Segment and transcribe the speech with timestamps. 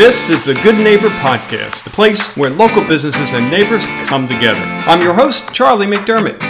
[0.00, 4.58] This is the Good Neighbor Podcast, the place where local businesses and neighbors come together.
[4.58, 6.40] I'm your host, Charlie McDermott.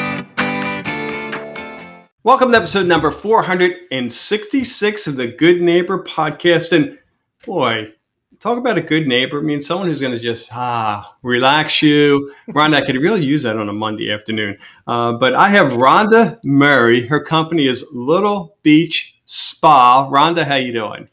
[2.23, 6.71] Welcome to episode number 466 of the Good Neighbor Podcast.
[6.71, 6.97] And
[7.45, 7.93] boy,
[8.39, 9.41] talk about a good neighbor.
[9.41, 12.33] I mean, someone who's going to just ah relax you.
[12.51, 14.59] Rhonda, I could really use that on a Monday afternoon.
[14.87, 17.05] Uh, but I have Rhonda Murray.
[17.05, 20.09] Her company is Little Beach Spa.
[20.09, 21.09] Rhonda, how you doing?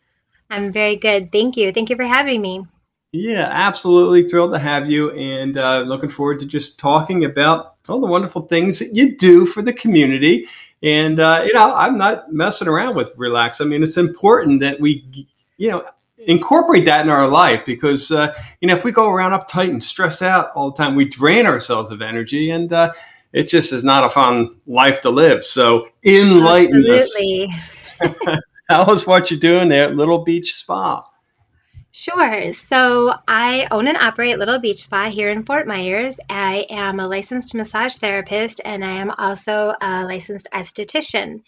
[0.50, 1.32] I'm very good.
[1.32, 1.71] Thank you.
[1.71, 2.66] Thank you for having me.
[3.11, 7.99] Yeah, absolutely thrilled to have you and uh, looking forward to just talking about all
[7.99, 10.48] the wonderful things that you do for the community.
[10.84, 13.62] And, uh, you know, I'm not messing around with relax.
[13.62, 15.85] I mean, it's important that we, you know,
[16.18, 19.84] incorporate that in our life because, uh, you know, if we go around uptight and
[19.84, 22.91] stressed out all the time, we drain ourselves of energy and uh,
[23.32, 25.43] it just is not a fun life to live.
[25.43, 27.49] So enlighten Absolutely.
[28.02, 28.43] us.
[28.70, 31.09] Tell us what you're doing there at Little Beach Spa.
[31.91, 32.52] Sure.
[32.53, 36.20] So I own and operate Little Beach Spa here in Fort Myers.
[36.29, 41.43] I am a licensed massage therapist and I am also a licensed esthetician.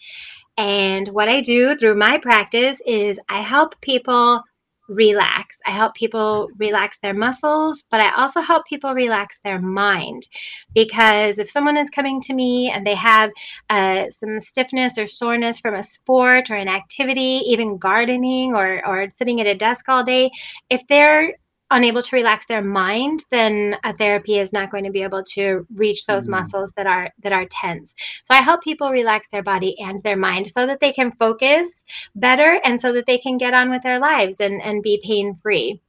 [0.56, 4.42] And what I do through my practice is I help people
[4.90, 5.58] relax.
[5.66, 10.26] I help people relax their muscles, but I also help people relax their mind.
[10.74, 13.30] Because if someone is coming to me and they have
[13.70, 19.08] uh, some stiffness or soreness from a sport or an activity, even gardening or, or
[19.10, 20.30] sitting at a desk all day,
[20.68, 21.34] if they're
[21.70, 25.66] unable to relax their mind, then a therapy is not going to be able to
[25.74, 27.94] reach those mm muscles that are that are tense.
[28.22, 31.84] So I help people relax their body and their mind so that they can focus
[32.14, 35.34] better and so that they can get on with their lives and, and be pain
[35.34, 35.80] free.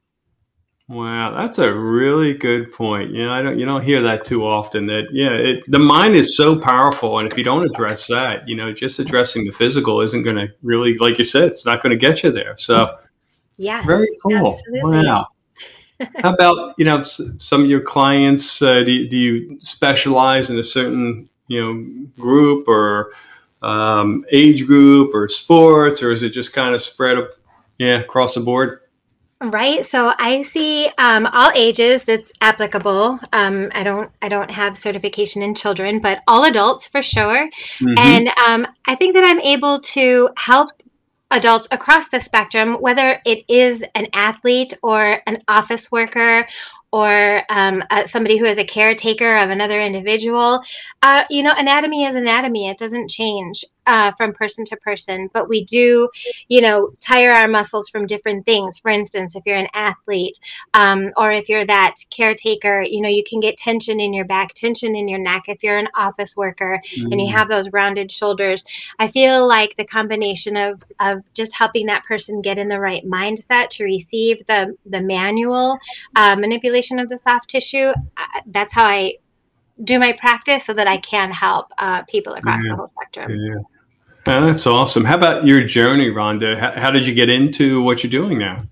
[0.88, 3.12] Wow, that's a really good point.
[3.12, 4.86] You know, I don't you don't hear that too often.
[4.86, 8.56] That yeah, it, the mind is so powerful, and if you don't address that, you
[8.56, 11.92] know, just addressing the physical isn't going to really, like you said, it's not going
[11.92, 12.56] to get you there.
[12.58, 12.98] So,
[13.56, 14.52] yeah, very cool.
[14.52, 15.06] Absolutely.
[15.06, 15.28] Wow.
[16.20, 18.62] How about you know some of your clients?
[18.62, 23.12] Uh, do, do you specialize in a certain you know group or
[23.62, 27.30] um, age group or sports, or is it just kind of spread up,
[27.78, 28.80] yeah, across the board?
[29.42, 29.84] Right.
[29.84, 33.18] So I see um, all ages that's applicable.
[33.32, 37.48] Um, I don't I don't have certification in children, but all adults for sure.
[37.80, 37.94] Mm-hmm.
[37.98, 40.70] And um, I think that I'm able to help
[41.32, 46.46] adults across the spectrum, whether it is an athlete or an office worker
[46.92, 50.60] or um, uh, somebody who is a caretaker of another individual.
[51.00, 55.48] Uh, you know, anatomy is anatomy, it doesn't change uh, from person to person, but
[55.48, 56.08] we do,
[56.48, 58.78] you know, tire our muscles from different things.
[58.78, 60.38] For instance, if you're an athlete
[60.74, 64.54] um, or if you're that caretaker, you know, you can get tension in your back,
[64.54, 65.44] tension in your neck.
[65.48, 67.04] If you're an office worker mm.
[67.04, 67.32] and you mm.
[67.32, 68.64] have those rounded shoulders,
[68.98, 73.04] I feel like the combination of, of just helping that person get in the right
[73.04, 75.78] mindset to receive the, the manual
[76.16, 79.14] uh, manipulation of the soft tissue, uh, that's how I
[79.82, 82.70] do my practice so that I can help uh, people across yeah.
[82.70, 83.34] the whole spectrum.
[83.34, 83.56] Yeah.
[84.26, 85.04] Oh, that's awesome.
[85.04, 86.56] How about your journey, Rhonda?
[86.56, 88.62] How, how did you get into what you're doing now?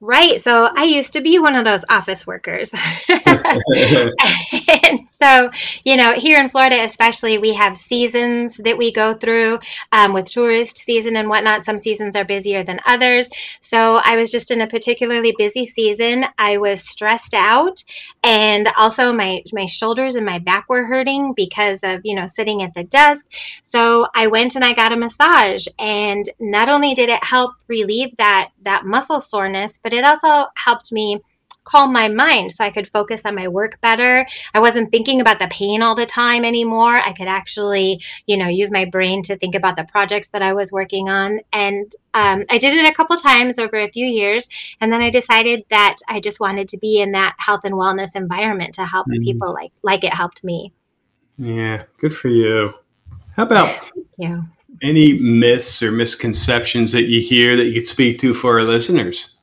[0.00, 0.40] Right.
[0.40, 2.72] So I used to be one of those office workers.
[3.08, 5.50] and so,
[5.84, 9.58] you know, here in Florida, especially, we have seasons that we go through
[9.90, 11.64] um, with tourist season and whatnot.
[11.64, 13.28] Some seasons are busier than others.
[13.60, 16.24] So I was just in a particularly busy season.
[16.38, 17.82] I was stressed out,
[18.22, 22.62] and also my my shoulders and my back were hurting because of you know sitting
[22.62, 23.26] at the desk.
[23.64, 28.16] So I went and I got a massage, and not only did it help relieve
[28.18, 31.20] that that muscle soreness, but it also helped me
[31.68, 34.26] calm my mind so I could focus on my work better.
[34.54, 36.98] I wasn't thinking about the pain all the time anymore.
[36.98, 40.54] I could actually, you know, use my brain to think about the projects that I
[40.54, 41.40] was working on.
[41.52, 44.48] And um, I did it a couple times over a few years.
[44.80, 48.16] And then I decided that I just wanted to be in that health and wellness
[48.16, 49.22] environment to help mm-hmm.
[49.22, 50.72] people like, like it helped me.
[51.36, 52.74] Yeah, good for you.
[53.36, 54.44] How about you.
[54.82, 59.37] any myths or misconceptions that you hear that you could speak to for our listeners?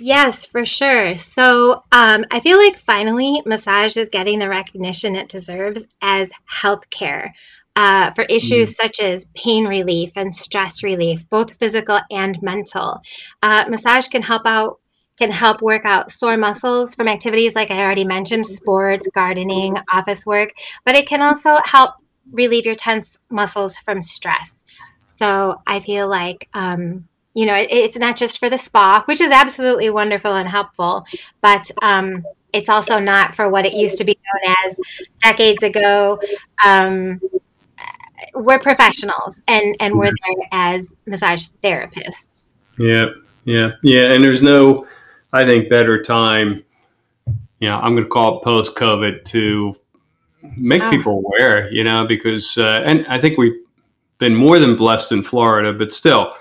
[0.00, 1.16] Yes, for sure.
[1.16, 7.30] So um, I feel like finally massage is getting the recognition it deserves as healthcare
[7.76, 8.74] uh, for issues mm.
[8.74, 13.00] such as pain relief and stress relief, both physical and mental.
[13.42, 14.80] Uh, massage can help out
[15.16, 20.26] can help work out sore muscles from activities like I already mentioned, sports, gardening, office
[20.26, 20.50] work,
[20.84, 21.94] but it can also help
[22.32, 24.64] relieve your tense muscles from stress.
[25.06, 29.20] So I feel like um, you know, it, it's not just for the spa, which
[29.20, 31.04] is absolutely wonderful and helpful,
[31.40, 34.80] but um, it's also not for what it used to be known as
[35.20, 36.20] decades ago.
[36.64, 37.20] Um,
[38.34, 42.54] we're professionals, and and we're there as massage therapists.
[42.78, 43.06] Yeah,
[43.44, 44.12] yeah, yeah.
[44.12, 44.86] And there's no
[45.34, 46.62] I think, better time.
[47.58, 49.76] You know, I'm going to call it post COVID to
[50.56, 50.90] make oh.
[50.90, 51.70] people aware.
[51.72, 53.60] You know, because uh, and I think we've
[54.18, 56.32] been more than blessed in Florida, but still,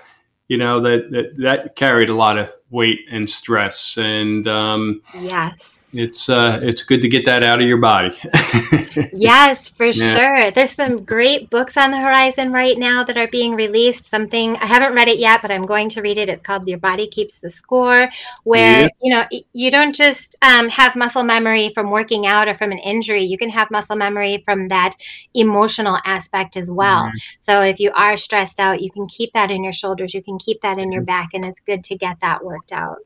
[0.47, 5.83] you know that that, that carried a lot of weight and stress, and um, yes
[5.93, 8.17] it's uh, it's good to get that out of your body.
[9.13, 10.15] yes, for yeah.
[10.15, 10.51] sure.
[10.51, 14.05] There's some great books on the horizon right now that are being released.
[14.05, 16.29] Something I haven't read it yet, but I'm going to read it.
[16.29, 18.09] It's called "Your Body Keeps the Score,"
[18.43, 18.87] where yeah.
[19.01, 22.79] you know you don't just um, have muscle memory from working out or from an
[22.79, 23.23] injury.
[23.23, 24.95] You can have muscle memory from that
[25.35, 27.03] emotional aspect as well.
[27.03, 27.17] Mm-hmm.
[27.41, 30.13] So if you are stressed out, you can keep that in your shoulders.
[30.13, 31.05] You can keep that in your mm-hmm.
[31.05, 32.97] back, and it's good to get that out.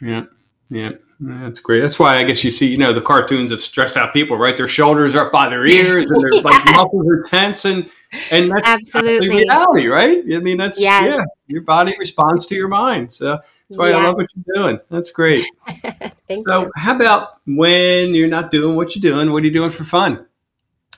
[0.00, 0.24] Yeah.
[0.70, 0.92] Yeah.
[1.22, 1.80] That's great.
[1.80, 4.56] That's why I guess you see, you know, the cartoons of stressed out people, right?
[4.56, 7.90] Their shoulders are up by their ears and their like muscles are tense and
[8.30, 10.22] and that's absolutely reality, right?
[10.34, 11.04] I mean, that's yes.
[11.04, 13.12] yeah, your body responds to your mind.
[13.12, 14.80] So that's why I love what you're doing.
[14.90, 15.46] That's great.
[16.28, 16.72] so, you.
[16.74, 19.30] how about when you're not doing what you're doing?
[19.30, 20.26] What are you doing for fun?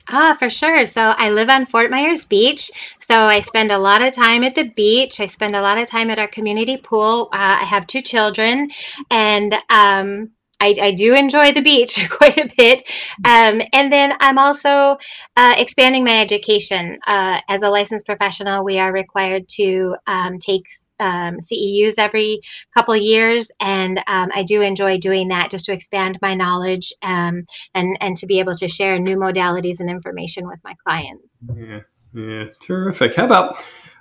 [0.09, 0.85] Ah, for sure.
[0.85, 2.69] So I live on Fort Myers Beach.
[2.99, 5.19] So I spend a lot of time at the beach.
[5.19, 7.29] I spend a lot of time at our community pool.
[7.31, 8.69] Uh, I have two children,
[9.09, 12.83] and um, I, I, do enjoy the beach quite a bit.
[13.25, 14.97] Um, and then I'm also
[15.37, 16.99] uh, expanding my education.
[17.07, 20.63] Uh, as a licensed professional, we are required to um, take
[21.03, 22.39] um, CEUs every
[22.73, 27.45] couple years, and um, I do enjoy doing that just to expand my knowledge um,
[27.75, 31.43] and and to be able to share new modalities and information with my clients.
[31.55, 31.81] Yeah,
[32.13, 33.15] yeah, terrific.
[33.15, 33.57] How about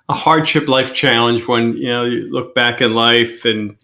[0.08, 3.76] a hardship life challenge when you know you look back in life and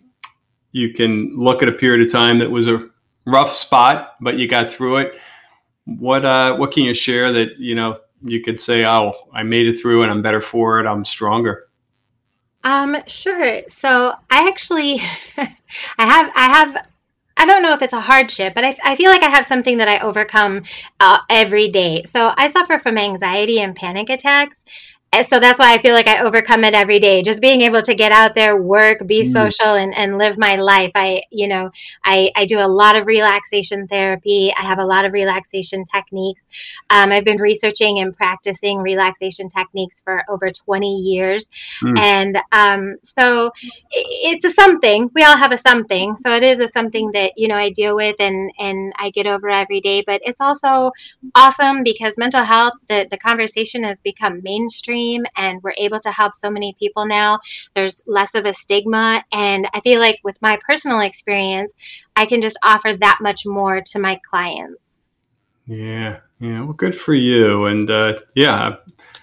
[0.73, 2.89] you can look at a period of time that was a
[3.27, 5.15] rough spot, but you got through it.
[5.85, 9.67] What uh, what can you share that you know you could say, "Oh, I made
[9.67, 10.87] it through, and I'm better for it.
[10.87, 11.68] I'm stronger."
[12.69, 13.63] Um, sure.
[13.69, 15.01] So I actually,
[15.39, 16.87] I have, I have,
[17.39, 19.79] I don't know if it's a hardship, but I, I feel like I have something
[19.79, 20.65] that I overcome
[21.01, 22.03] uh, every day.
[22.05, 24.67] So I suffer from anxiety and panic attacks
[25.25, 27.23] so that's why I feel like I overcome it every day.
[27.23, 29.33] Just being able to get out there, work, be mm.
[29.33, 30.93] social, and, and live my life.
[30.95, 31.71] I, you know,
[32.05, 34.53] I, I do a lot of relaxation therapy.
[34.57, 36.45] I have a lot of relaxation techniques.
[36.91, 41.49] Um, I've been researching and practicing relaxation techniques for over 20 years.
[41.83, 41.99] Mm.
[41.99, 43.51] And um, so
[43.91, 45.11] it's a something.
[45.15, 46.19] We all have a something.
[46.19, 49.27] So it is a something that, you know, I deal with and, and I get
[49.27, 50.03] over every day.
[50.07, 50.93] But it's also
[51.35, 54.98] awesome because mental health, the, the conversation has become mainstream
[55.37, 57.39] and we're able to help so many people now.
[57.75, 59.25] There's less of a stigma.
[59.33, 61.75] And I feel like with my personal experience,
[62.17, 64.99] I can just offer that much more to my clients.
[65.67, 66.21] Yeah.
[66.41, 66.63] Yeah.
[66.63, 67.67] Well, good for you.
[67.67, 68.77] And uh, yeah,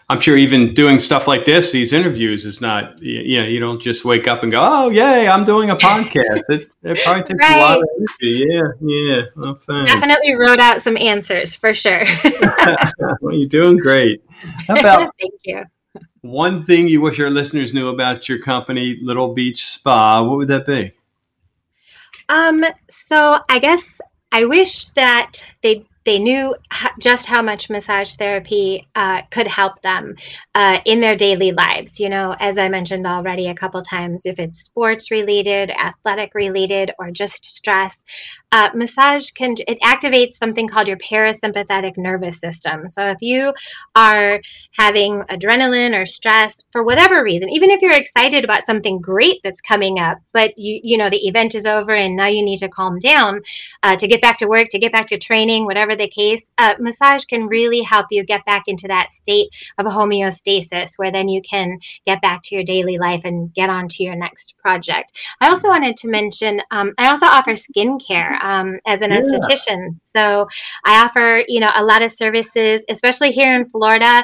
[0.08, 3.82] I'm sure even doing stuff like this, these interviews is not, you know, you don't
[3.82, 6.44] just wake up and go, oh, yay, I'm doing a podcast.
[6.50, 7.58] it, it probably takes right.
[7.58, 8.46] a lot of energy.
[8.48, 9.22] Yeah, yeah.
[9.36, 12.04] Well, Definitely wrote out some answers for sure.
[13.22, 14.24] well, you're doing great.
[14.68, 15.64] How about Thank you.
[16.22, 20.48] One thing you wish our listeners knew about your company, Little Beach Spa, what would
[20.50, 20.92] that be?
[22.30, 26.56] Um, so I guess I wish that they they knew
[27.02, 30.16] just how much massage therapy uh, could help them
[30.54, 32.00] uh, in their daily lives.
[32.00, 36.92] You know, as I mentioned already a couple times, if it's sports related, athletic related,
[37.00, 38.04] or just stress,
[38.56, 42.88] uh, massage can it activates something called your parasympathetic nervous system.
[42.88, 43.54] So if you
[43.96, 44.40] are
[44.72, 49.60] having adrenaline or stress for whatever reason, even if you're excited about something great that's
[49.60, 52.70] coming up, but you you know the event is over and now you need to
[52.70, 53.42] calm down
[53.84, 56.76] uh, to get back to work, to get back to training, whatever the case, uh,
[56.80, 61.42] massage can really help you get back into that state of homeostasis where then you
[61.42, 65.12] can get back to your daily life and get on to your next project.
[65.42, 69.20] I also wanted to mention um, I also offer skincare um, as an yeah.
[69.20, 70.00] esthetician.
[70.04, 70.48] So
[70.86, 74.24] I offer, you know, a lot of services, especially here in Florida.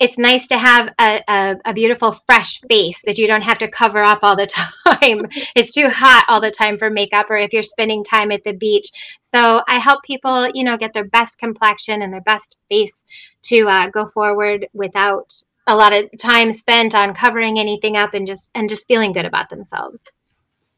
[0.00, 3.68] It's nice to have a, a, a beautiful, fresh face that you don't have to
[3.68, 4.46] cover up all the
[4.90, 5.28] time.
[5.54, 8.52] it's too hot all the time for makeup, or if you're spending time at the
[8.52, 8.90] beach.
[9.20, 13.04] So I help people, you know, get their best complexion and their best face
[13.42, 15.32] to uh, go forward without
[15.68, 19.24] a lot of time spent on covering anything up and just and just feeling good
[19.24, 20.04] about themselves.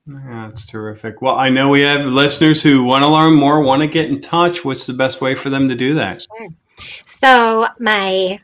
[0.06, 1.22] Yeah, that's terrific.
[1.22, 4.20] Well, I know we have listeners who want to learn more, want to get in
[4.20, 4.64] touch.
[4.64, 6.22] What's the best way for them to do that?
[6.22, 6.48] Sure.
[7.06, 8.38] So, my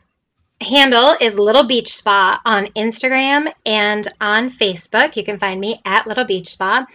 [0.61, 5.15] handle is Little Beach Spa on Instagram and on Facebook.
[5.15, 6.85] You can find me at Little Beach Spa.